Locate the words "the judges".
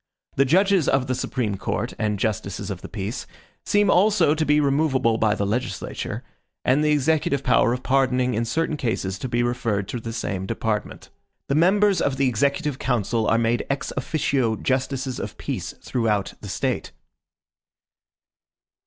0.35-0.89